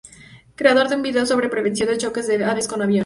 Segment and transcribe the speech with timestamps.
[0.55, 2.99] Creador de un vídeo sobre prevención de choques de aves con aviones.